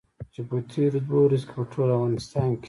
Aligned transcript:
چې 0.33 0.41
په 0.49 0.57
تېرو 0.71 0.99
دوو 1.07 1.19
ورځو 1.23 1.45
کې 1.47 1.53
په 1.57 1.63
ټول 1.71 1.89
افغانستان 1.91 2.47
کې. 2.53 2.59